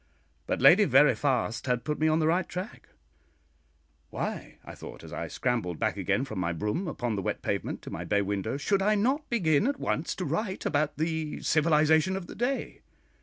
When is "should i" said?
8.57-8.95